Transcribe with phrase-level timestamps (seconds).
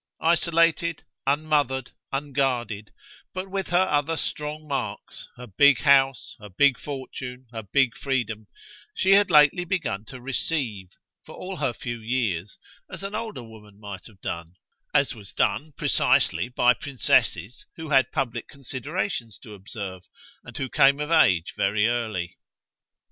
[0.23, 2.91] Isolated, unmothered, unguarded,
[3.35, 8.47] but with her other strong marks, her big house, her big fortune, her big freedom,
[8.95, 10.87] she had lately begun to "receive,"
[11.23, 12.57] for all her few years,
[12.89, 14.55] as an older woman might have done
[14.91, 20.07] as was done, precisely, by princesses who had public considerations to observe
[20.43, 22.39] and who came of age very early.